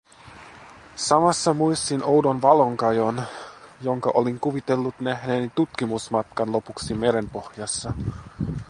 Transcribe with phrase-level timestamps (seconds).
[0.95, 3.23] Samassa muistin oudon valonkajon,
[3.81, 7.93] jonka olin kuvitellut nähneeni tutkimusmatkan lopuksi merenpohjassa.